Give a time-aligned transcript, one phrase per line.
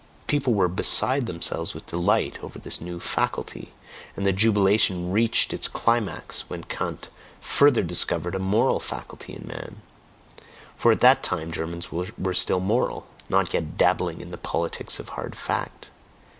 [0.25, 3.71] People were beside themselves with delight over this new faculty,
[4.15, 9.83] and the jubilation reached its climax when Kant further discovered a moral faculty in man
[10.75, 15.09] for at that time Germans were still moral, not yet dabbling in the "Politics of
[15.09, 15.91] hard fact."